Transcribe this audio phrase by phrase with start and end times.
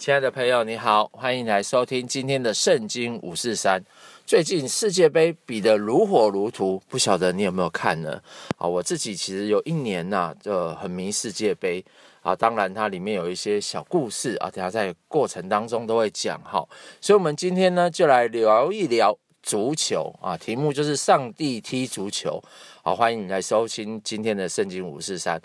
[0.00, 3.84] 亲爱的朋友，你好，欢迎来收听今天的圣经五四三。
[4.24, 8.18] 最近世界杯比得如火如荼，不晓得你有没有看呢？
[8.56, 11.84] 啊，我自己其实有一年呐、啊，就很迷世界杯
[12.22, 12.34] 啊。
[12.34, 16.66] 当然，它里面有一些小故事啊，等下在过程当中都会讲哈。
[16.98, 20.34] 所以，我们今天呢，就来聊一聊足球啊。
[20.34, 22.42] 题目就是上帝踢足球。
[22.82, 25.38] 好，欢迎你来收听今天的圣经五四三。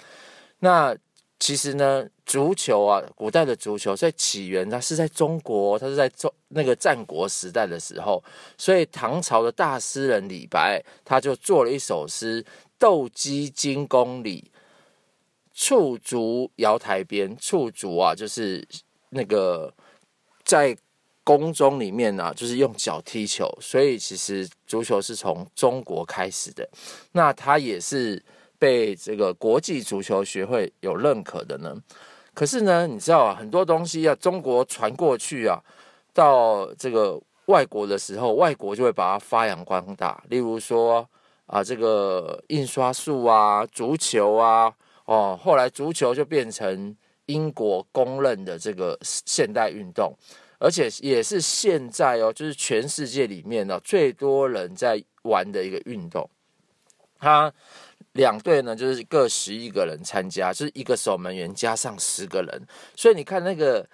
[0.59, 0.95] 那
[1.37, 8.23] 其实呢，足球啊，古代的足球在起源，它是在中国，它是在中那个战国时代的时候，
[8.57, 12.43] 所以唐朝的大诗人李白，他就做了一首诗
[12.79, 14.49] ：“斗鸡惊弓里，
[15.53, 18.65] 蹴足瑶台边。”蹴足啊，就是
[19.09, 19.71] 那个
[20.45, 20.75] 在
[21.25, 26.67] 宫中里面啊，就是用脚踢球，所以其实足球是从中国开始的。
[27.11, 28.23] 那它也是。
[28.57, 31.75] 被这个国际足球协会有认可的呢，
[32.33, 35.59] 可是呢，你知道啊，很多东西啊，中国传过去啊，
[36.13, 40.23] 到这个外国的时候，外国就会把它发扬光大。
[40.29, 41.07] 例如说
[41.45, 44.73] 啊，这个印刷术啊，足球啊，
[45.05, 46.95] 哦，后来足球就变成
[47.27, 50.13] 英国公认的这个现代运动，
[50.59, 56.29] 而且也是现在哦，就是全世界里面呢，最多人在玩的一个运动，
[57.19, 57.53] 它。
[58.15, 62.61] 两队呢，就是各十一个人参加，就是一个守门员加上十个人，
[62.95, 63.85] 所以你看那个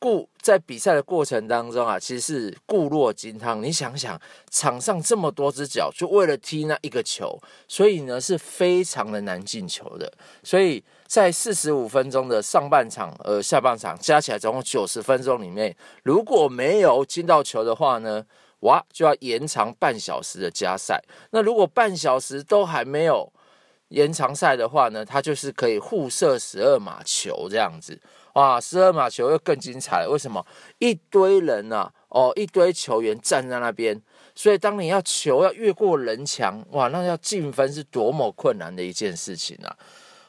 [0.00, 3.62] 固在比赛的过程当中啊，其实是固若金汤。
[3.62, 4.20] 你想想，
[4.50, 10.12] 场上这么多只脚，就为了踢那一个球，所以呢是非常的难进球的。
[10.42, 18.24] 所以在四十五分钟的上半场，呃，下半场加起来总共九十分钟里面，如果没有进到球的话呢，
[18.60, 21.00] 哇，就要延长半小时的加赛。
[21.30, 23.32] 那如果半小时都还没有
[23.88, 28.00] 延长赛的话呢，它就是可以互射十二码球这样子，
[28.34, 30.10] 哇，十二码球又更精彩了。
[30.10, 30.44] 为什么？
[30.78, 34.00] 一堆人啊，哦，一堆球员站在那边，
[34.34, 39.76] 所以当你要球要越过人墙，哇，那要进分是多么困难的一件事情啊！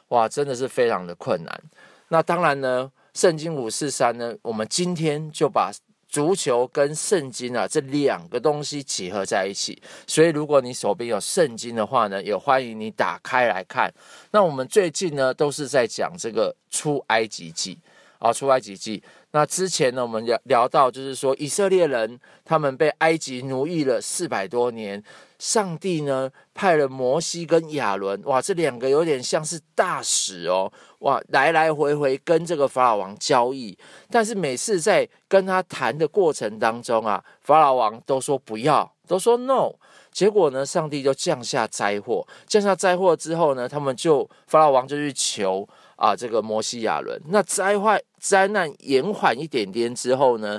[0.08, 1.62] 哇，真的是非常的困难。
[2.08, 5.70] 那当然呢，圣经五四三呢，我们今天就把。
[6.10, 13.88] 足球跟圣经啊，这两个东西结合在一起，所以如果你手边有圣经的话呢，也欢迎你打开来看。
[14.32, 17.78] 那我们最近呢，都是在讲这个出埃及记
[18.18, 19.00] 啊，出埃及记。
[19.30, 25.00] 那之前呢，我们聊聊到，就是说以色列人他们被埃及奴役了四百多年，
[25.40, 33.76] 上帝呢派了摩西跟亚伦，哇，这两个有点像是大使哦，哇，来来回回跟这个法老王交易，
[34.10, 39.72] 但是每次在跟他谈的过程当中啊，法老王都说不要，都说 no，
[40.12, 45.66] 结果呢，上帝就降下灾祸，降下灾祸之后呢，他们就法老王就去求。
[45.96, 50.58] 啊，这个摩西亚伦，那灾坏灾难延缓一点点之后呢，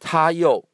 [0.00, 0.64] 他又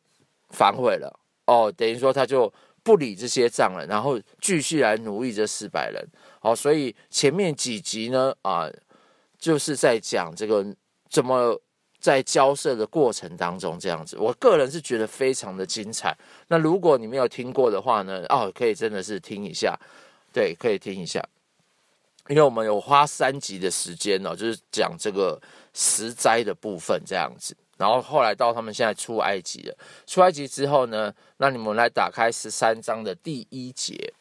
[0.49, 1.21] 反悔了。
[1.45, 2.51] 哦，等于说他就
[2.87, 6.09] 不理这些账了，然后继续来奴役这四百人。
[6.41, 8.71] 哦，所以前面几集呢，啊，
[9.37, 10.65] 就是在讲这个
[11.11, 11.61] 怎么
[11.99, 14.17] 在交涉的过程当中这样子。
[14.17, 16.17] 我个人是觉得非常的精彩。
[16.47, 19.77] 那如果你没有听过的话呢，哦，可以真的是听一下，
[20.33, 21.21] 对，可以听一下。
[22.29, 25.41] 因为我们有花三集的时间呢，就是讲这个
[25.75, 29.77] 实灾的部分这样子，然后后来到他们现在出埃及了，
[30.07, 34.13] 出埃及之后呢，那你们来打开十三章的第一节，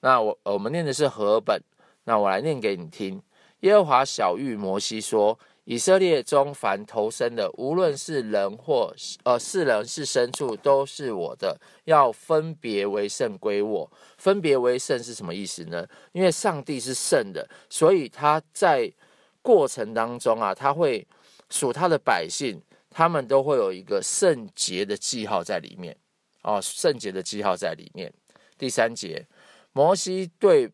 [0.00, 1.62] 那我我们念的是和本，
[2.04, 3.22] 那我来念给你听。
[3.60, 5.38] 耶和华晓諭摩西说。
[5.68, 13.90] 以色列中凡投生的，无论是人或呃是人是牲畜，都是我的，要分别为圣归我。
[14.16, 15.84] 分别为圣是什么意思呢？
[16.12, 18.88] 因为上帝是圣的，所以他在
[19.42, 21.04] 过程当中啊，他会
[21.50, 22.62] 属他的百姓，
[22.96, 25.94] 他们都会有一个圣洁的记号在里面
[26.44, 28.10] 哦，圣洁的记号在里面。
[28.56, 29.26] 第三节，
[29.74, 30.70] 摩西对。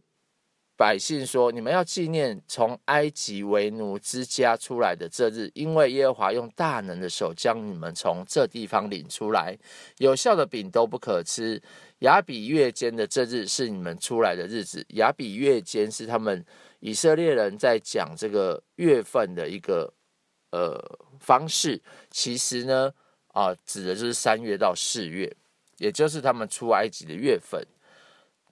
[0.74, 9.56] 百姓说：“你们要纪念从埃及为奴之家出来的这日，因为耶和华用大能的手将你们从这地方领出来。
[9.98, 11.62] 有效的饼都不可吃。
[12.00, 14.84] 亚比月间的这日是你们出来的日子。
[14.94, 16.44] 亚比月间是他们
[16.80, 19.92] 以色列人在讲这个月份的一个
[20.52, 20.80] 呃
[21.18, 21.82] 方式。
[22.10, 22.94] 其实呢，
[23.28, 25.34] 啊，指的就是三月到四月，
[25.78, 27.66] 也就是他们出埃及的月份。”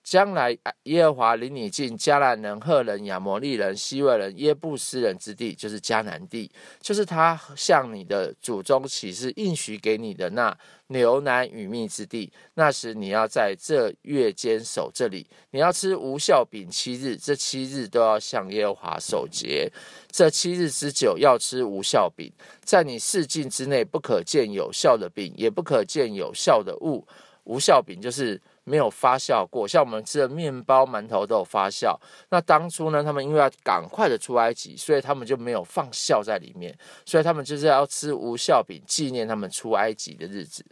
[0.02, 6.50] 将来耶和华领你进迦南人、赫人、亚摩利人、希未人、耶布斯人之地，就是迦南地，
[6.80, 10.56] 就是他向你的祖宗起誓应许给你的那
[10.88, 12.32] 牛奶与蜜之地。
[12.54, 19.70] 那时你要在这月间守这里，你要吃无效饼七日，这七日都要向耶和华守节。
[20.10, 22.32] 这七日之久要吃无效饼，
[22.64, 27.06] 在你四境之内不可见有效的饼，也不可见有效的物。
[27.44, 28.40] 无效饼就是。
[28.70, 31.98] 没有发酵过，像我们吃的面包、馒头都有发酵。
[32.30, 36.72] 那当初呢，他们因为要赶快的出埃及，所以他们就没有放酵在里面，
[37.04, 40.64] 所以他们就是要吃无酵饼，纪念他们出埃及的日子。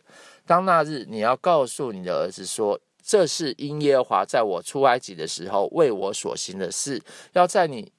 [0.46, 7.02] 当那日，你要告诉你的儿子说：“这是因耶和华在我出埃及的时候为我所行的事，
[7.32, 7.90] 要在你。”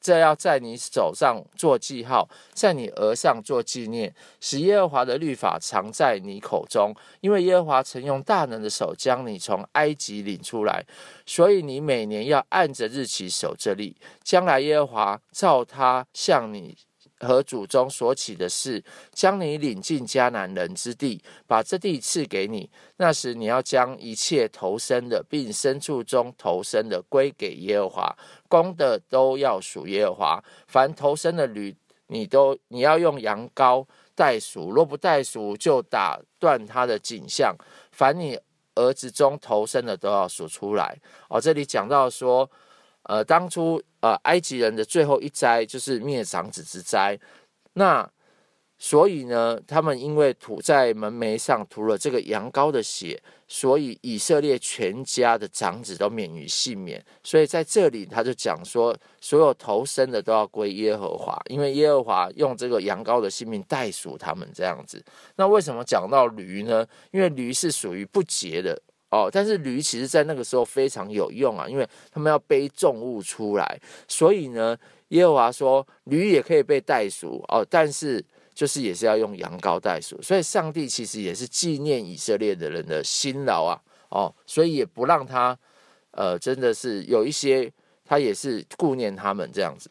[0.00, 6.94] 这要在你手上做记号，在你额上做纪念，使耶和华的律法藏在你口中。
[7.20, 10.84] 因为耶和华曾用大能的手将你从埃及领出来，
[11.26, 13.96] 所以你每年要按着日期守这例。
[14.22, 16.76] 将来耶和华照他向你
[17.20, 18.82] 和祖宗所起的事，
[19.12, 22.70] 将你领进迦南人之地，把这地赐给你。
[22.96, 28.16] 那时你要将一切投生的，并牲畜中投生的归给耶和华，
[28.48, 30.44] 公的都要属耶和华。
[30.66, 31.74] 凡投生的驴，
[32.06, 33.84] 你都你要用羊羔
[34.14, 37.56] 代赎；若不代赎，就打断它的颈项。
[37.90, 38.38] 凡你
[38.74, 40.96] 儿子中投生的，都要数出来。
[41.28, 42.48] 哦，这里讲到说。
[43.08, 47.18] 呃，当初呃，埃及人的最后一灾就是灭长子之灾。
[47.72, 48.08] 那
[48.78, 57.04] 所以呢，他们因为涂在门楣上涂了这个羊羔的血，所以以色列全家的长子都免于幸免。
[57.24, 65.02] 所以在这里他就讲说，所有投生的都要归耶和华，因为耶和华用这个羊羔的性命代赎他们这样子。
[65.34, 66.86] 那为什么讲到驴呢？
[67.10, 68.80] 因为驴是属于不洁的。
[69.10, 74.76] 哦，但是驴其实在那个时候非常有用啊，因为他们要背重物出来，所以呢，
[75.08, 78.22] 耶和华说驴也可以被代赎哦，但是
[78.54, 85.58] 就是也是要用羊羔代赎，所以上帝其实也是纪念以色列的人的辛劳啊，哦，所以也不让他，
[86.10, 87.72] 呃，真的是有一些
[88.04, 89.90] 他也是顾念他们这样子。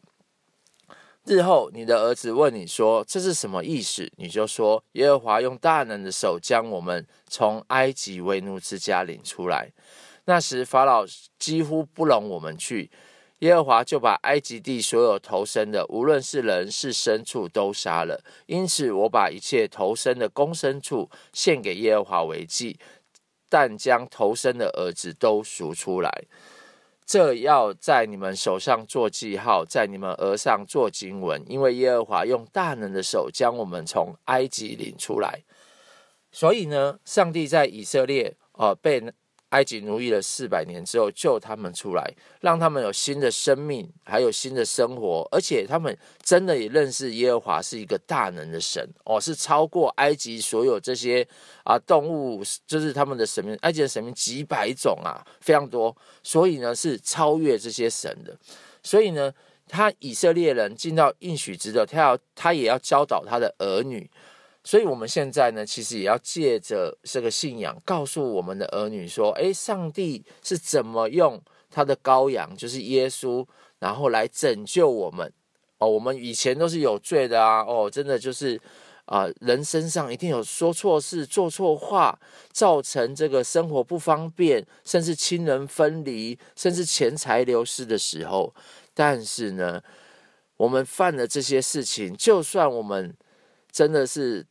[1.27, 4.09] 日后你的儿子问你说，这是什么意思？
[4.15, 9.69] 你就说耶和华用大能的手将我们从埃及为奴之家领出来。
[10.23, 11.05] 那时法老
[11.37, 12.89] 几乎不容我们去，
[13.39, 18.23] 耶和华就把埃及地所有头生的，无论是人是牲畜，都杀了。
[18.45, 22.79] 因此我把一切头生的公牲畜献给耶和华为祭，
[23.49, 26.23] 但将头生的儿子都赎出来。
[27.07, 35.43] 这要在你们手上做记号，在你们额上做经文，因为耶和华用大能的手将我们从埃及领出来。
[36.31, 39.01] 所以呢，上帝在以色列，呃，被。
[39.49, 51.25] 埃及奴役了四百年之后，救他们出来，让他们有新的生命，还有新的生活，而且他们真的也认识耶和华是一个大能的神哦，是超过埃及所有这些
[51.63, 58.37] 啊动物，就是他们的神明，埃及的神明几百种啊，非常多，所以呢是超越这些神的，
[58.83, 59.33] 所以呢，
[59.67, 64.09] 他以色列人进到应许之地，他要他也要教导他的儿女。
[64.67, 71.41] 所以，我们现在呢，其实也要借着这个信仰，告诉我们的儿女说：诶，上帝是怎么用
[71.71, 73.47] 他的羔羊，就是耶稣，
[73.79, 75.31] 然后来拯救我们。
[75.77, 77.63] 哦，我们以前都是有罪的啊！
[77.63, 78.59] 哦，真的就是
[79.05, 82.19] 啊，人身上一定有说错事、做错话，
[82.51, 88.53] 造成这个生活不方便，甚至亲人分离，甚至钱财流失的时候。
[88.93, 89.81] 但是呢，
[90.57, 93.15] 我们犯了这些事情，就算我们
[93.71, 94.45] 真的是。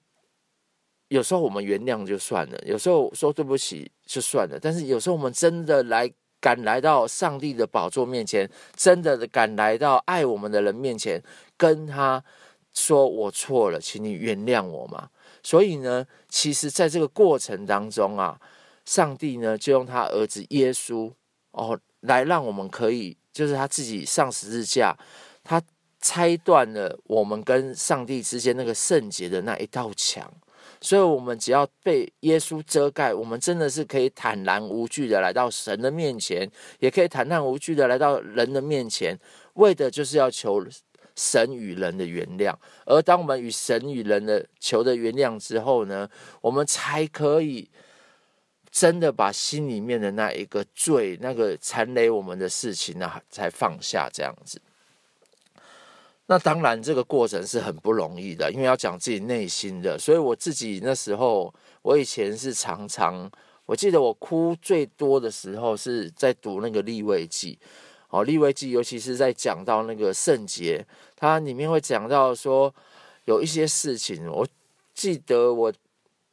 [1.09, 6.11] 有时候我们原谅就算了，有时候说对不起就算了，但是有时候我们真的来
[6.41, 11.23] 敢来到上帝的宝座面前，真的敢来到爱我们的人面前，
[11.57, 12.23] 跟他
[12.75, 15.09] 说我错了，请你原谅我嘛。
[15.43, 18.41] 所以呢，其实在这个过程当中啊，
[18.85, 21.13] 上帝呢就用他儿子耶稣
[21.53, 24.97] 哦，来让我们可以，就是他自己上十字架，
[25.45, 25.63] 他
[26.01, 30.29] 拆断了我们跟上帝之间那个圣洁的那一道墙。
[30.81, 36.49] 所以，我们只要被耶稣遮盖，我们真的是可以坦然无惧的来到神的面前，
[36.81, 39.19] 也可以坦然无惧的来到人的面前，
[39.55, 40.65] 为的就是要求
[41.17, 42.55] 神与人的原谅。
[42.85, 46.09] 而当我们与神与人的求的原谅之后呢，
[46.43, 47.71] 我们才可以
[48.71, 54.61] 真的把心里面的那一个罪、那个缠累我们的事情呢，才放下这样子。
[56.29, 59.99] 那当然，这个过程是很不容易的，因为要讲自己内心的。
[59.99, 63.31] 所以我自己那时候，我以前是常常
[63.65, 67.59] 我记得我哭最多的时候是在读那个利未记，
[68.11, 72.75] 哦，利未记，尤其是在讲到那个圣洁，它里面会讲到说
[73.27, 74.47] 有一些事情，我
[74.95, 75.73] 记得我。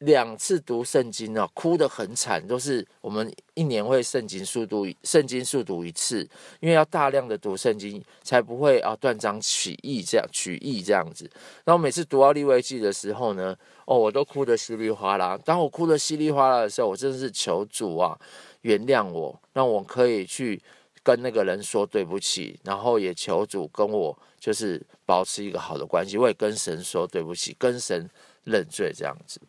[0.05, 6.27] 两次读圣经啊，哭得很惨，都是我们一年会圣经速读圣经速读一次，
[6.59, 11.29] 因为要大量的读圣经，才不会啊断章取义这样取义这样子。
[11.63, 13.55] 然后每次读到立位记的时候呢，
[13.85, 15.39] 哦，我都哭得稀里哗啦。
[15.45, 18.19] 当我哭得稀里哗啦的时候，我真的是求主啊
[18.61, 20.61] 原谅我，让我可以去
[21.01, 28.09] 跟那个人说对不起，然后也求主跟我就是保持一个好的关系，我也跟神说对不起，跟神
[28.43, 29.39] 认罪这样子。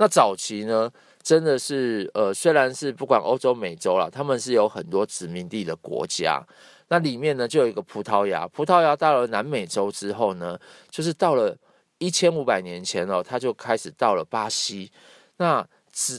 [0.00, 0.90] 那早期呢，
[1.22, 6.42] 真的是呃，虽然是不管欧洲、美洲啦，他们是有很多殖民地的国家。
[6.88, 8.48] 那里面呢，就有一个葡萄牙。
[8.48, 11.54] 葡萄牙到了南美洲之后呢，就是到了
[11.98, 14.90] 一千五百年前哦，他就开始到了巴西。
[15.36, 16.18] 那只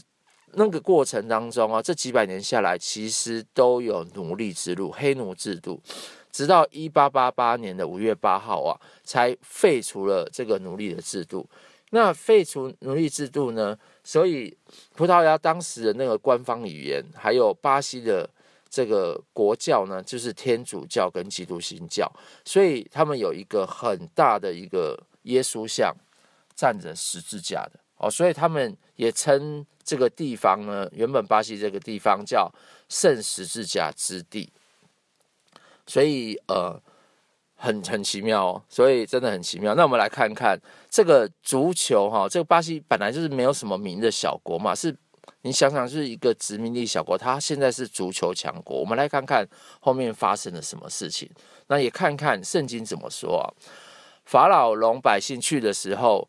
[0.53, 5.81] 那个过程当中啊，这几百年下来，其实都有奴隶之路、黑奴制度，
[6.31, 11.49] 直到一八八八年的五月八号啊，才废除了这个奴隶的制度。
[11.93, 13.77] 那废除奴隶制度呢？
[14.01, 14.57] 所以
[14.95, 18.29] 葡萄牙当时的那个官方语言，还有巴西的
[18.69, 22.09] 这个国教呢，就是天主教跟基督新教。
[22.45, 25.93] 所以他们有一个很大的一个耶稣像，
[26.55, 28.09] 站着十字架的哦。
[28.09, 32.49] 所以他们也称这个地方呢，原本巴西这个地方叫
[32.87, 34.49] 圣十字架之地。
[35.85, 36.81] 所以呃。
[37.61, 39.75] 很很奇妙哦，所以真的很奇妙。
[39.75, 44.95] 那我们来看看这个足球哈，这个巴西本来就是没有什么名的小国嘛，是
[45.43, 48.79] 你想想是一个殖民地小国，它现在是足球强国。
[48.79, 49.47] 我们来看看
[49.79, 51.29] 后面发生了什么事情，
[51.67, 53.45] 那也看看圣经怎么说啊。
[54.25, 56.27] 法老龙百姓去的时候。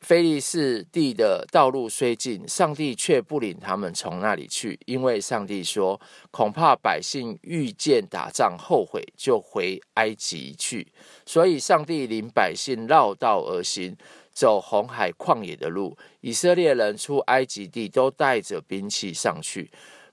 [0.00, 6.00] 非利士地的道路虽近，上帝却不领他们从那里去，因为上帝说
[6.30, 10.86] ：“恐怕百姓遇见打仗后悔，就回埃及去。”
[11.26, 13.96] 所以，上帝领百姓绕道而行，
[14.32, 15.98] 走红海旷野的路。
[16.20, 19.68] 以色列人出埃及地都带着兵器上去。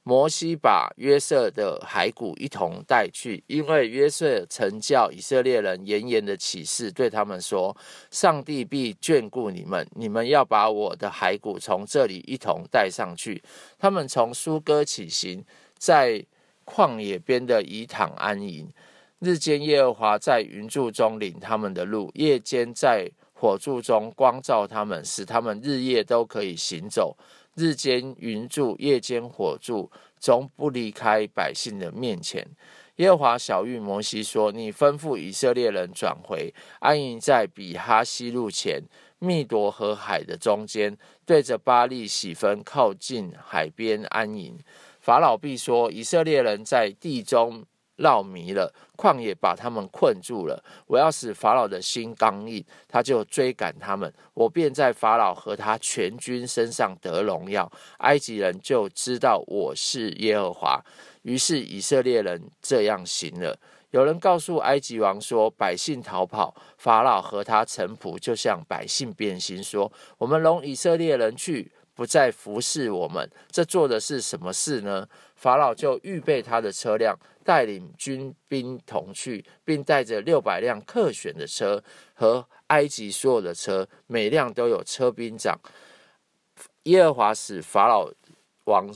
[0.08, 7.76] 摩西把约瑟的骸骨一同带去，因为约瑟曾叫以色列人严严的起誓，对他们说
[8.12, 13.42] ：“上帝必眷顾你们，你们要把我的骸骨从这里一同带上去。”
[13.80, 15.44] 他们从苏哥起行，
[15.80, 16.24] 在
[16.64, 18.72] 旷野边的以坦安营。
[19.22, 27.18] 日间耶和华在云柱中领他们的路，夜间在火柱中光照他们，使他们日夜都可以行走。
[27.56, 32.46] 日间云柱，夜间火柱，总不离开百姓的面前。
[32.98, 38.82] 耶和华晓諭摩西说：“你吩咐以色列人转回，安营在比哈西路前，
[39.20, 44.58] 密夺和海的中间，对着巴利洗分，靠近海边安营。
[45.00, 47.66] 法老必说：以色列人在地中。”
[47.98, 50.64] 绕迷了，旷野把他们困住了。
[50.88, 54.12] 我要使法老的心刚硬，他就追赶他们。
[54.34, 60.80] 我便在法老和他全军身上得荣耀，埃及人就知道我是耶和华。
[61.24, 63.58] 于是以色列人这样行了。
[63.92, 75.08] 有人告诉埃及王说：“百姓逃跑，法老和他臣仆就向百姓变心，说：我们容以色列人去。”不再服侍我们，这做的是什么事呢？
[75.36, 81.82] 法老就预备他的车辆，带领军兵同去，并带着六百辆客选的车
[82.14, 85.58] 和埃及所有的车，每辆都有车兵长。
[86.84, 88.12] 耶和华使法老
[88.66, 88.90] 王、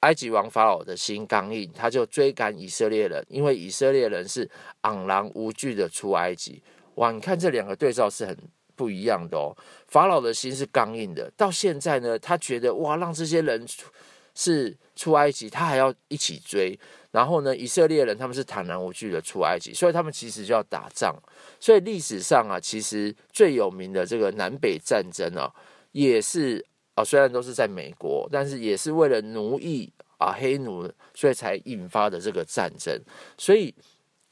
[0.00, 6.62] 埃及王法老的心刚硬，他就追赶以色列人，因为以色列人是昂然无惧的出埃及。
[6.94, 8.36] 哇，你看这两个对照是很。
[8.76, 9.56] 不一样的哦，
[9.88, 11.32] 法老的心是刚硬的。
[11.36, 13.90] 到现在呢，他觉得哇，让这些人出
[14.34, 16.78] 是出埃及，他还要一起追。
[17.10, 21.16] 然后呢，以色列人他们是坦然无惧的出埃及，所以他们其实就要打仗。
[21.58, 25.50] 所以历史上啊，其实最有名的这个南北战争啊，
[25.92, 26.62] 也是
[26.94, 33.00] 啊，虽然都是在美国，但是也是为了奴役啊黑奴，所以才引发的这个战争。
[33.38, 33.74] 所以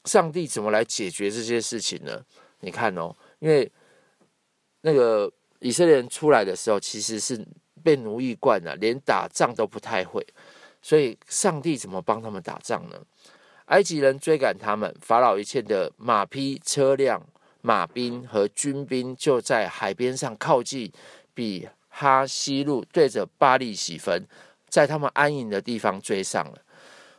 [0.03, 2.23] 上帝怎么来解决这些事情呢？
[2.59, 3.71] 你看哦，因为。
[4.85, 7.43] 那个以色列人出来的时候，其实是
[7.83, 10.23] 被奴役惯了，连打仗都不太会。
[10.79, 12.95] 所以上帝怎么帮他们打仗呢？
[13.65, 17.19] 埃及人追赶他们，法老一切的马匹、车辆、
[17.61, 20.91] 马兵和军兵就在海边上靠近
[21.33, 24.27] 比哈西路，对着巴力洗分，
[24.69, 26.61] 在他们安营的地方追上了。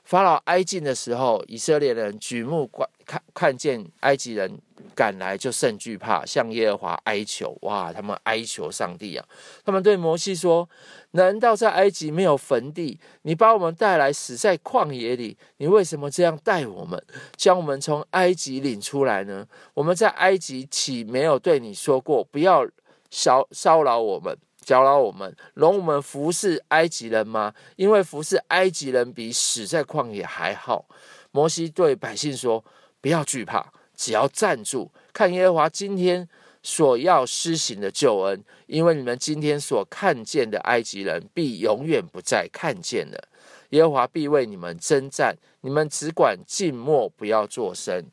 [0.06, 4.56] 法老挨近的时候，以色列人举目观看，看见埃及人
[4.94, 7.58] 赶来，就甚惧怕，向耶和华哀求。
[7.62, 9.26] 哇，他们哀求上帝啊！
[9.64, 10.68] 他们对摩西说
[11.10, 13.00] ：“难道在埃及没有坟地？
[13.22, 17.04] 你把我们带来死在旷野里，你为什么这样待我们，
[17.36, 19.44] 将我们从埃及领出来呢？
[19.74, 22.64] 我们在埃及岂没有对你说过，不要
[23.10, 27.54] 骚骚扰我们？”教导我们，容我们服侍埃及人吗？
[27.76, 30.86] 因为服侍埃及人比死在旷野还好。
[31.30, 32.64] 摩西对百姓说
[33.00, 36.28] ：“不要惧怕，只要站住，看耶和华今天
[36.64, 38.42] 所要施行的救恩。
[38.66, 43.28] 因为你们今天所看见的埃及人，必永远不再看见了。
[43.70, 48.04] 耶和华必为你们征战，你们只管静默，不要作声。”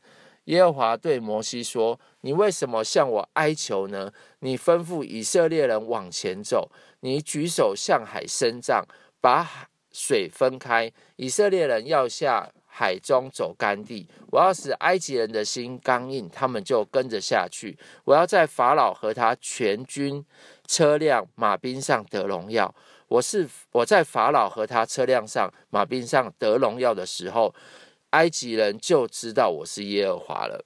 [0.45, 4.12] 耶和华对摩西说：“你为什么向我哀求呢？
[4.39, 6.69] 你吩咐以色列人往前走，
[7.00, 8.85] 你举手向海伸杖，
[9.21, 10.91] 把水分开。
[11.15, 14.05] 以色列人要下海中走干地。
[14.31, 17.77] 我要使埃及人的心刚硬，他们就跟着下去。
[18.03, 20.25] 我要在法老和他全军
[20.67, 22.75] 车辆马兵上得荣耀。
[23.07, 27.55] 我是我在法老和他车辆上马兵上得荣耀的时候。”
[28.13, 30.63] 埃及人就知道我是耶和华了。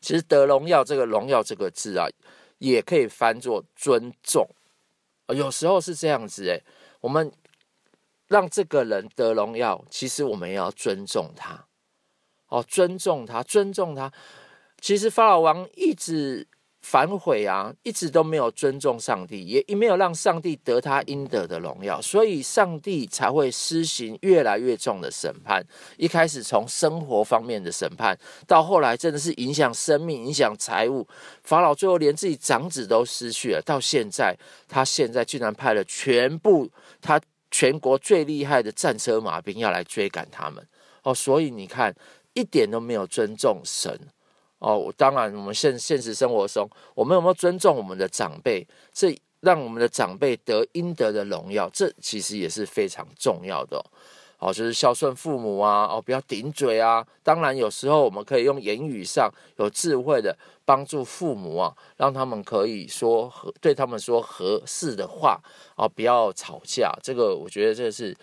[0.00, 2.06] 其实“得荣耀”这个“荣耀”这个字啊，
[2.58, 4.46] 也可以翻作尊重。
[5.28, 6.62] 有时候是这样子诶，
[7.00, 7.32] 我们
[8.26, 11.66] 让这个人得荣耀，其实我们也要尊重他。
[12.48, 14.12] 哦，尊重他，尊重他。
[14.80, 16.46] 其实法老王一直。
[16.84, 25.64] 反悔啊，一直都没有尊重上帝，也也没有让上帝得他应得的荣耀，所以上帝才会施行越来越重的审判。
[25.96, 31.08] 一开始从生活方面的审判，到后来真的是影响生命、影响财务。
[31.42, 34.36] 法老最后连自己长子都失去了，到现在，
[34.68, 37.18] 他现在居然派了全部他
[37.50, 40.62] 全国最厉害的战车马兵要来追赶他们。
[41.02, 41.94] 哦，所以你看，
[42.34, 43.98] 一点都没有尊重神。
[44.64, 48.66] 哦，当然，我们现现实生活中，我们有没有尊重我们的长辈？
[48.94, 53.76] 这让我们的长辈得应得的荣耀，这其实也是非常重要的
[54.38, 54.50] 哦。
[54.50, 57.06] 就是孝顺父母啊，哦，不要顶嘴啊。
[57.22, 65.38] 当然，有时候我们可以用言语上有智慧的帮助父母啊，让他们可以说和对他们说合适的话
[65.76, 66.90] 啊，哦，不要吵架。
[67.02, 68.16] 这个我觉得这是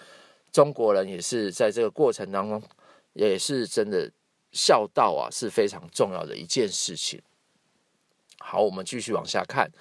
[0.52, 2.60] 中国人也是在这个过程当中
[3.14, 4.12] 也是真的。
[4.52, 7.22] 孝道啊是非常重要的一件事情。
[8.40, 9.72] 好，我们继续往下看，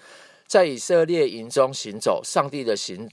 [0.47, 3.11] 在以色列营中行走，上帝的行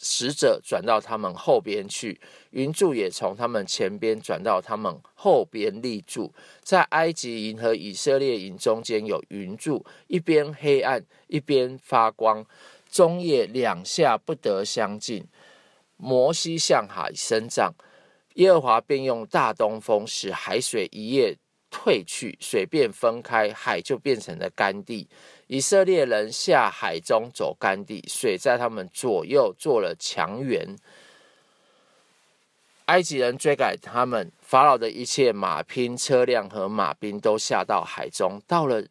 [0.00, 6.32] 使者转到他们后边去，云柱也从他们前边转到他们后边立住。
[6.62, 12.44] 在埃及营和以色列营中间有云柱，一边黑暗，一边发光，
[12.90, 15.26] 中夜两下不得相近。
[15.96, 17.74] 摩西向海伸杖。
[18.34, 21.36] 耶和华便用大东风使海水一夜
[21.70, 25.08] 退去，水便分开，海就变成了干地。
[25.46, 30.76] 以色列人下海中走干地，水在他们左右做了墙垣。
[32.86, 38.42] 埃及人追赶他们，法老的一切马兵、车辆和马兵都下到海中。
[38.46, 38.84] 到了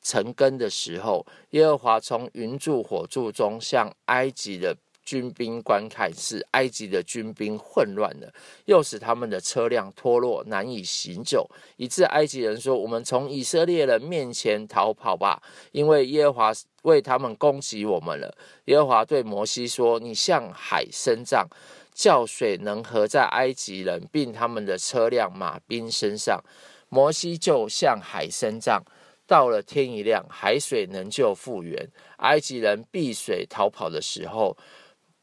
[0.00, 8.32] 晨更的时候，耶和华从云柱火柱中向埃及的军兵观看，是埃及的军兵混乱了，
[8.64, 18.34] 又使他们的车辆脱落，难以行走，以致埃及人说：“我们从以色列人面前逃跑吧，因为耶和华为他们攻击我们了。”
[18.66, 21.46] 耶和华对摩西说：“你向海伸杖，
[21.92, 26.42] 叫水能合在埃及人并他们的车辆马兵身上。”
[26.88, 28.82] 摩西就向海伸杖，
[29.26, 31.88] 到了天一亮，海水仍旧复原。
[32.18, 34.56] 埃及人避水逃跑的时候。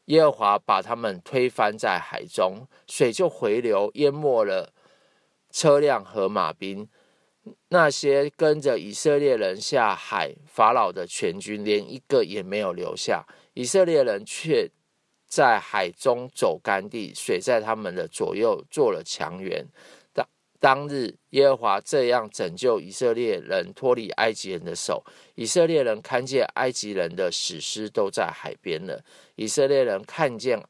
[0.06, 4.72] 耶和华把他们推翻在海中，水就回流，淹没了
[5.50, 6.88] 车辆和马兵。
[7.68, 13.24] 那些跟着以色列人下海法老的全军，连一个也没有留下。
[13.54, 14.70] 以色列人却
[15.26, 19.66] 在海中走干地，水在他们的左右做了墙垣。
[20.62, 25.04] 当日，耶和华这样拯救以色列人脱离埃及人的手。
[25.34, 29.02] 以色列人看见埃及人的死尸都在海边了。
[29.34, 30.62] 以色列人看见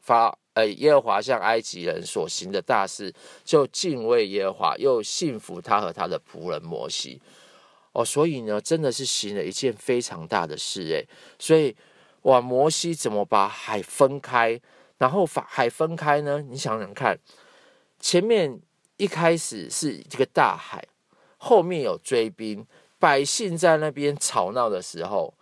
[0.00, 3.12] 法呃耶和华向埃及人所行的大事，
[3.44, 7.20] 就敬畏耶和华，又信服他和他的仆人摩西。
[7.92, 11.06] 哦，所以呢，真的是行了一件非常大的事诶。
[11.38, 11.76] 所以
[12.22, 14.58] 哇，摩西怎么把海分开？
[14.96, 16.40] 然后把海分开呢？
[16.40, 17.18] 你想想看，
[18.00, 18.62] 前面。
[18.96, 20.82] 一开始是这个大海，
[21.36, 22.66] 后面有追兵，
[22.98, 25.32] 百姓在那边吵闹的时候，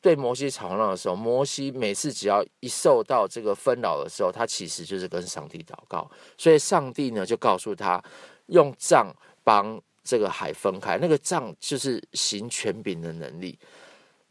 [0.00, 8.02] 对摩西吵闹的时候，摩西每次只要一受到这个纷扰的时候，他其实就是跟上帝祷告，所以上帝呢就告诉他，
[8.46, 13.58] 用杖帮这个海分开，那个杖就是行权柄的能力，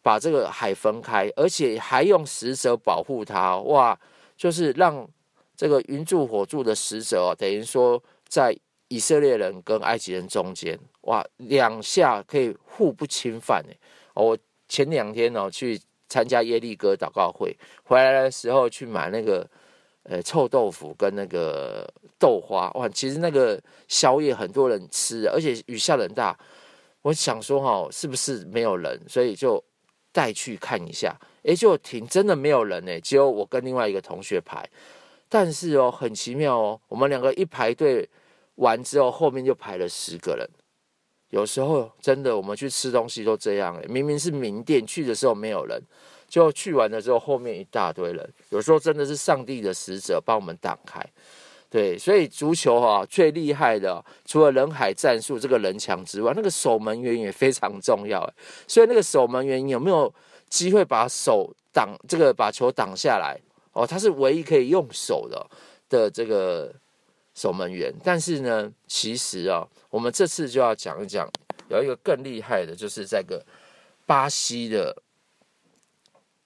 [0.02, 4.00] 把这个海分开，而且还用使者保护他，哇，
[4.38, 5.06] 就是让
[5.56, 8.56] 这个云柱火柱的使者哦，等于说在
[8.88, 13.78] 以色列人跟埃及人中间，哇，两下可以互不侵犯诶，
[14.14, 14.38] 我。
[14.70, 19.48] 前两天哦，去参加耶利哥祷告会，回来的时候去买那个
[20.04, 26.36] 呃臭豆腐跟那个豆花哇，其实那个宵夜很多人吃，而且雨下很大，
[27.04, 29.64] 我想说哈，是不是没有人，所以就
[30.12, 34.68] 带去看一下，诶，就挺真的没有人诶，只有我跟另外一个同学排，
[35.34, 38.08] 但是哦，很奇妙哦，我们两个一排队
[38.58, 40.48] 完之后，后面就排了十个人。
[41.32, 45.82] 有时候真的，我们去吃东西都这样，明明是名店，去的时候没有人，
[46.28, 48.34] 就去完了之后，后面一大堆人。
[48.50, 51.04] 有时候真的是上帝的使者帮我们挡开，
[51.68, 58.32] 对，所以足球哈最厉害的，除了人海战术这个人墙之外，那个守门员也非常重要。
[58.68, 60.14] 所以那个守门员有没有
[60.48, 63.36] 机会把手挡这个把球挡下来？
[63.74, 65.46] 哦，他是唯一可以用手的
[65.90, 66.74] 的这个。
[67.36, 71.28] 守门员，但是呢，其实啊，我们这次就要讲一讲，
[71.68, 73.44] 有一个更厉害的，就是这个
[74.06, 74.96] 巴西的。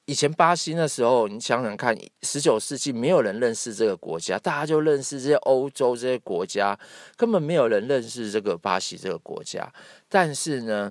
[0.05, 6.79] 以前巴西那时候，你想想看，十九世纪没有人认识这个国家，大家就认识这些欧洲这些国家，
[7.17, 9.69] 根本没有人认识这个巴西这个国家。
[10.07, 10.89] 但是呢，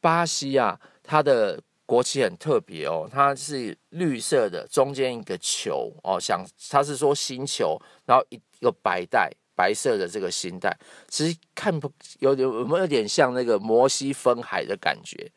[0.00, 8.40] 巴西啊，它的国旗很特别哦，它是绿色的，中间一个球哦，想它是说星球，然后一。
[8.60, 10.74] 一个白带，白色的这个星带，
[11.08, 15.30] 其实看不有有有没有点像那个摩西分海的感觉？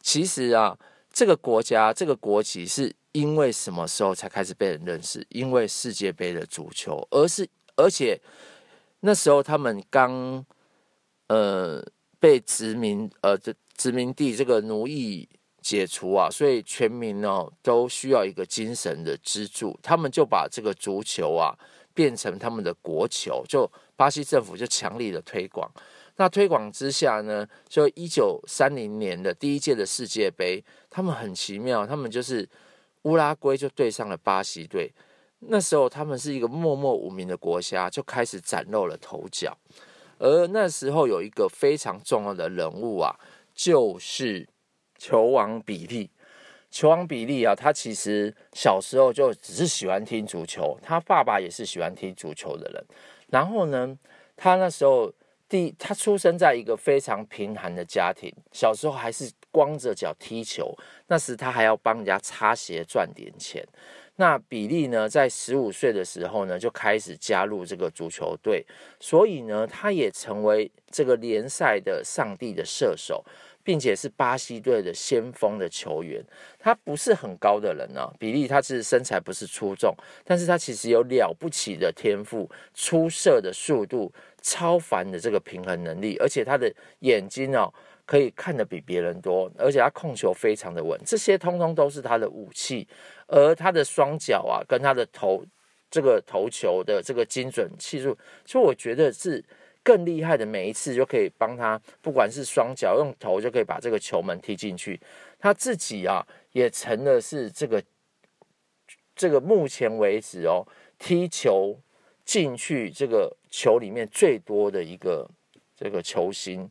[0.00, 0.78] 其实啊，
[1.12, 5.26] 这个国家这个国旗是因为什么时候才开始被人认识？
[5.30, 8.20] 因为世界杯的足球，而是而且
[9.00, 10.46] 那时候他们刚
[11.26, 11.84] 呃
[12.20, 15.28] 被殖民呃这殖民地这个奴役
[15.60, 21.54] 解除啊，所以全民哦都需要一个精神的支柱，他们就把这个足球啊。
[21.92, 25.68] 变成他们的国球，就巴西政府就强力的推广。
[26.16, 32.48] 那推广之下呢，就一九三零年的第一届的世界杯，他们很奇妙，他们就是
[33.02, 34.90] 乌拉圭就对上了巴西队。
[35.40, 39.54] 那时候他们是一个默默无名的国家，就开始崭露了头角。
[40.18, 43.14] 而那时候有一个非常重要的人物啊，
[43.52, 44.48] 就是
[45.00, 46.10] 球王比利。
[46.70, 52.84] 球王比利啊，他其实小时候就只是喜欢踢足球，他爸爸也是喜欢踢足球的人。
[53.28, 53.98] 然后呢，
[54.36, 55.12] 他那时候
[55.48, 60.72] 第他出生在一个非常贫寒的家庭，小时候还是光着脚踢球，
[61.08, 63.66] 那时他还要帮人家擦鞋赚点钱。
[64.14, 68.64] 那比利呢，在十五岁的时候呢，就开始加入这个足球队，
[69.00, 73.24] 所以呢，他也成为这个联赛的上帝的射手。
[73.62, 76.24] 并且是巴西队的先锋的球员，
[76.58, 78.12] 他不是很高的人呢、啊。
[78.18, 79.94] 比利他是身材不是出众，
[80.24, 87.72] 但是他其实有了不起的天赋、出色的速度、超凡的这个平衡能力，而且他的眼睛哦
[88.06, 92.88] 可以看得比别人多，而且他控球非常的稳，这些通通都是他的武器。
[93.26, 95.44] 而他的双脚啊，跟他的头
[95.90, 99.44] 这个投球的这个精准技术，所以我觉得是。
[99.82, 105.00] 更厉害的，每一次就可以帮他，不管是双脚用头就可以把这个球门踢进去。
[105.38, 107.82] 他自己啊，也成了是这个
[109.16, 110.66] 这个目前为止哦，
[110.98, 111.78] 踢球
[112.24, 115.28] 进去这个球里面最多的一个
[115.74, 116.70] 这个球星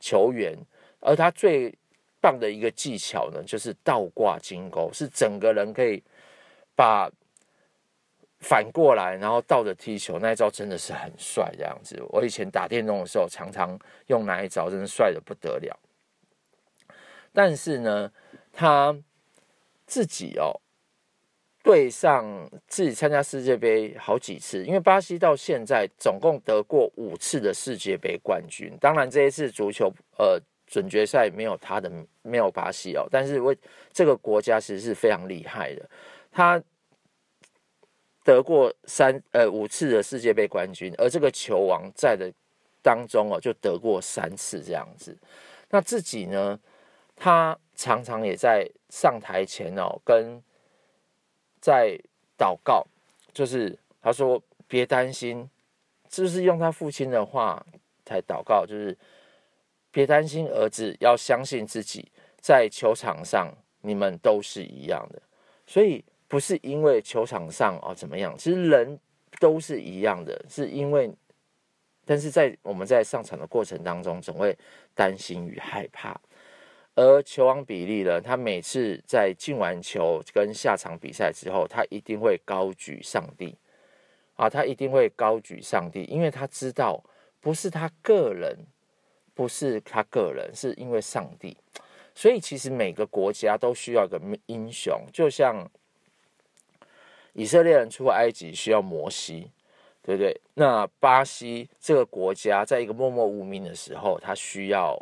[0.00, 0.56] 球员。
[1.00, 1.72] 而他最
[2.20, 6.02] 棒的一个技巧呢，就是倒挂金钩，是整个人可以
[6.74, 7.10] 把。
[8.40, 12.00] 反过来，然后倒着踢球，那一招真的是很帅，这样子。
[12.10, 15.76] 我以前打电动的时候，常常用那一招，真的帅得不得了。
[17.32, 18.12] 但是呢，
[18.52, 18.96] 他
[19.86, 20.54] 自己哦，
[21.64, 22.24] 对上
[22.68, 28.72] 自己参加世界杯好几次，因为巴西到现在总共得过五次的世界杯冠军。
[28.80, 31.90] 当然，这一次足球呃准决赛没有他的，
[32.22, 33.58] 没有巴西哦，但是为
[33.92, 35.90] 这个国家其实是非常厉害的，
[36.30, 36.62] 他。
[38.28, 42.30] 得过三呃五次的世界杯冠军，而这个球王在的
[42.82, 45.16] 当中哦，就得过三次这样子。
[45.70, 46.60] 那自己呢，
[47.16, 50.42] 他常常也在上台前哦，跟
[51.58, 51.98] 在
[52.36, 52.86] 祷告，
[53.32, 55.48] 就是他说别担心，
[56.06, 57.64] 就是用他父亲的话
[58.04, 58.94] 才祷告，就是
[59.90, 62.12] 别担心儿子，要相信自己，
[62.42, 65.22] 在球场上你们都是一样的。
[65.66, 69.00] 所以不是因为球场上哦怎么样，其实人
[69.40, 71.10] 都是一样的，是因为，
[72.04, 74.56] 但是在我们在上场的过程当中，总会
[74.94, 76.20] 担心与害怕。
[76.94, 83.56] 而球王比利呢，他每次在进完球跟下场比赛之后，他一定会高举上帝
[84.34, 87.02] 啊，他一定会高举上帝，因为他知道
[87.40, 88.66] 不是他个人，
[89.32, 91.56] 不是他个人，是因为上帝。
[92.16, 95.70] 所以其实每个国家都需要一个英雄，就像
[97.38, 99.48] 以色列人出埃及需要摩西，
[100.02, 100.40] 对不对？
[100.54, 105.00] 那巴西这个国家在一个默默无名的时候，他需要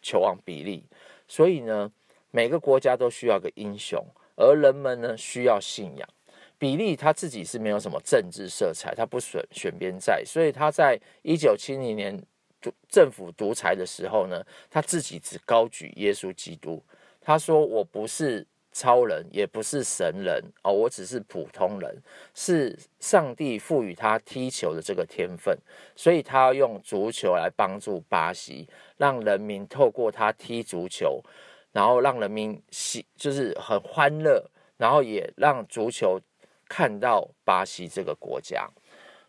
[0.00, 0.84] 球王比利。
[1.26, 1.90] 所以呢，
[2.30, 4.00] 每个国家都需要个英雄，
[4.36, 6.08] 而人们呢需要信仰。
[6.56, 12.16] 比利他自己是没有什么政治色彩，他不选选边站，所以他在一九七零年
[12.60, 16.80] 独政府独裁的时候呢，他自己只高举耶稣基督。
[17.20, 18.46] 他说：“我不是
[18.78, 22.02] 超人，也不是神人哦，我只是普通人，
[22.34, 25.56] 是上帝赋予他踢球的这个天分，
[25.94, 31.22] 所以他要用足球来帮助巴西。”让人民透过他踢足球，
[31.72, 34.42] 然后让人民喜，就是很欢乐，
[34.76, 36.20] 然后也让足球
[36.68, 38.68] 看到巴西这个国家。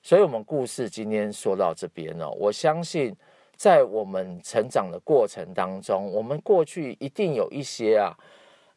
[0.01, 3.13] 所以，我们故事今天说到这边呢，我相信
[3.57, 8.15] 在我们成长的过程当中，我们过去一定有一些啊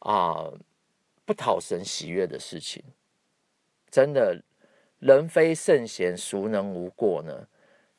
[0.01, 0.51] 啊
[1.25, 2.83] 不讨神喜悦的事情。
[3.89, 4.41] 真的，
[4.99, 7.47] 人非圣贤，孰能无过呢？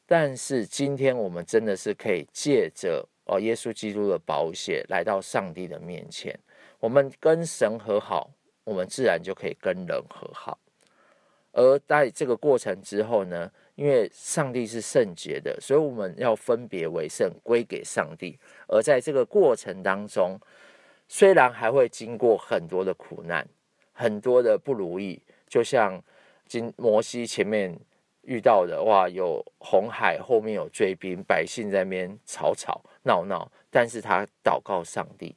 [0.07, 6.39] 但是今天我们真的是可以借着哦耶稣基督的宝血来到上帝的面前，
[6.81, 8.31] 我们跟神和好，
[8.65, 10.59] 我们自然就可以跟人和好。
[11.53, 18.39] 而在这个过程之后呢，因为上帝是圣洁的，所以我们要分别为圣，归给上帝。
[18.67, 20.41] 而在这个过程当中，
[21.15, 23.47] 虽然还会经过很多的苦难，
[23.93, 26.03] 很多的不如意，就像
[26.47, 27.79] 今摩西前面。
[28.25, 35.35] 遇到的哇，有红海后面有追兵，百姓在那边吵吵闹闹，但是他祷告上帝，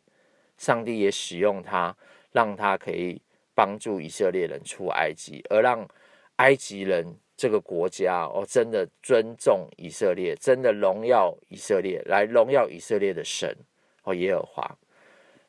[0.55, 1.97] 上帝也使用他，
[2.31, 3.19] 让他可以
[3.55, 5.89] 帮助以色列人出埃及，而让
[6.35, 13.57] 埃及人这个国家哦，真的尊重以色列，真的荣耀以色列，来荣耀以色列的神
[14.03, 14.77] 哦，耶和华。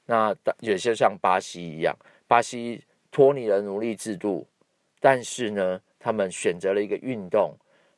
[0.07, 1.95] 那有些像巴西一样，
[2.27, 4.47] 巴西脱离了奴隶制度，
[5.01, 7.55] 但是呢，他们选择了一个运动，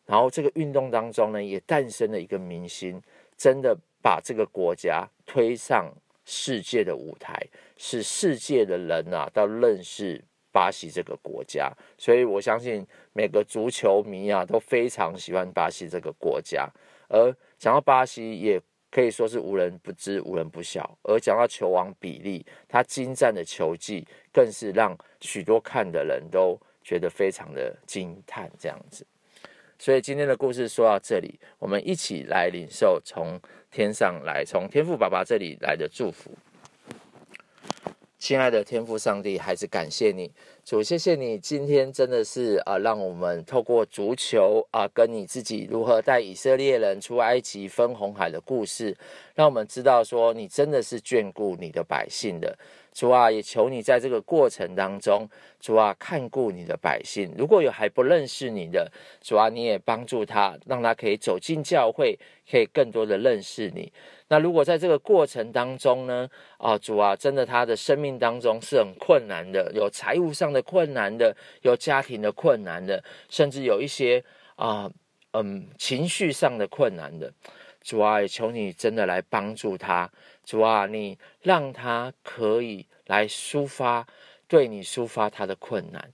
[0.06, 3.00] 然后这个运动当中呢，也诞生了一个明星，
[3.36, 5.92] 真的把这个国家推上
[6.24, 7.34] 世界的舞台，
[7.76, 11.70] 使世界的人啊都认识巴西这个国家。
[11.98, 16.68] 所以我相信每个足球迷啊都非常喜欢巴西这个国家。
[17.08, 20.98] 而讲到巴西，也可以说是无人不知、无人不晓。
[21.02, 26.58] 而讲到球王比利，他精湛的球技，更是让许多看的人都。
[26.84, 29.06] 觉得非常的惊叹，这样子，
[29.78, 33.38] 所以今天的故事说到这里，我们一起来领受从
[33.70, 36.30] 天上来，从天父爸爸这里来的祝福。
[38.18, 40.28] 亲爱的天父上帝，还是感谢你，
[40.64, 48.96] 主，谢谢你今天真的是啊，让我们透过足球啊，跟你自己如何带以色列人出埃及、分红海的故事，
[49.36, 52.58] 让我们知道说你真的是眷顾你的百姓的。
[52.92, 55.28] 主啊，也求你在这个过程当中，
[55.60, 57.32] 主啊，看顾你的百姓。
[57.38, 58.90] 如果有还不认识你的，
[59.22, 62.18] 主啊，你也帮助他，让他可以走进教会，
[62.50, 63.92] 可以更多的认识你。
[64.30, 74.22] 那如果在这个过程当中呢，啊，主啊，真的他的生命当中是很困难的，有财务上的困难的，有家庭的困难的，甚至有一些
[74.56, 74.90] 啊，
[75.32, 77.32] 嗯，情绪上的困难的。
[77.80, 80.10] 主啊，也求你真的来帮助他。
[80.44, 84.06] 主啊，你让他可以来抒发，
[84.46, 86.12] 对你抒发他的困难，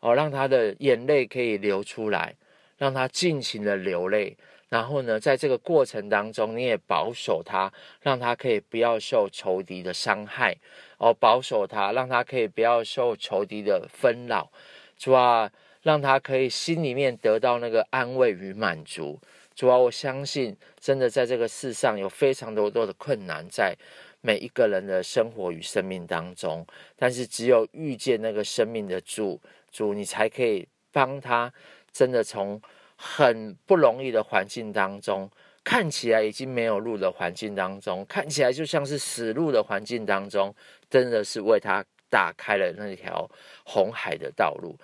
[0.00, 2.34] 哦，让他的眼泪可以流出来，
[2.76, 4.36] 让他尽情的流泪。
[4.68, 10.56] 然后呢，在这个过程当中，你也保守他，让他可以不要受仇敌的伤害，
[10.98, 14.50] 哦，保守他，让他可以不要受仇敌的纷扰。
[14.96, 15.50] 主啊，
[15.82, 19.18] 让他可以心里面得到那个安慰与满足。
[19.54, 23.74] 主啊，我相信，真的在这个世上有非常多多的困难在
[24.20, 29.40] 每一个人的生活与生命当中，但是只有遇见那个生命的主，
[29.72, 31.52] 主你才可以帮他，
[31.90, 32.60] 真的从
[33.00, 35.30] 很不容易的环境当中，
[35.62, 40.52] 看起来已经没有路的环境当中，看起来就像是死路的环境当中，
[40.90, 43.30] 真的是为他打开了那条
[43.64, 44.76] 红海的道路。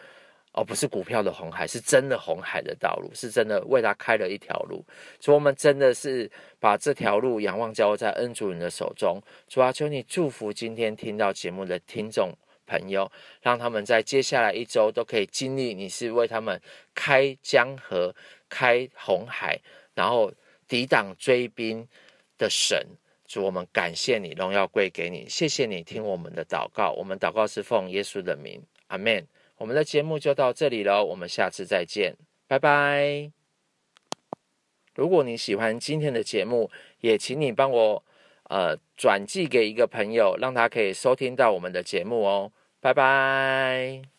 [0.57, 4.85] 而、哦、不是股票的红海，是真的红海的道路，是真的为他开了一条路。
[5.18, 9.20] 所以，我们真的是把这条路仰望交在恩主人的手中。
[9.48, 12.33] 主啊，求你祝福今天听到节目的听众
[12.66, 13.11] 朋友，
[13.42, 16.61] 让他们在接下来一周都可以经历你是为他们
[16.94, 18.14] 开江河、
[18.48, 19.61] 开红海，
[19.94, 20.33] 然后
[20.66, 21.87] 抵挡追兵
[22.37, 22.87] 的神。
[23.27, 26.92] 主，我们感谢你，荣耀归给你，谢谢你听我们的祷告。
[26.92, 29.27] 我们祷告是奉耶稣的名，阿门。
[29.57, 32.14] 我们的节目就到这里了，我们下次再见，
[32.46, 33.31] 拜拜。
[34.94, 38.05] 如果你喜欢今天的节目，也请你帮我
[38.54, 44.13] 呃转寄给一个朋友，让他可以收听到我们的节目哦，拜拜。